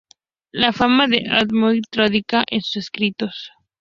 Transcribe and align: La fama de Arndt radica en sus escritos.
La 0.51 0.71
fama 0.73 1.05
de 1.05 1.27
Arndt 1.29 1.85
radica 1.95 2.43
en 2.49 2.61
sus 2.61 2.77
escritos. 2.77 3.51